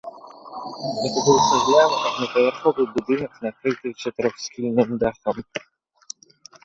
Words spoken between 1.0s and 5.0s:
Гэта быў цагляны аднапавярховы будынак, накрыты чатырохсхільным